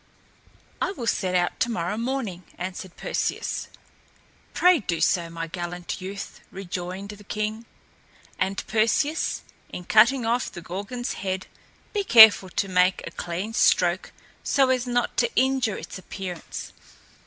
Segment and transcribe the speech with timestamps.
[0.81, 3.67] "I will set out tomorrow morning," answered Perseus.
[4.51, 7.65] "Pray do so, my gallant youth," rejoined the king.
[8.39, 11.45] "And, Perseus, in cutting off the Gorgon's head,
[11.93, 14.11] be careful to make a clean stroke,
[14.43, 16.73] so as not to injure its appearance.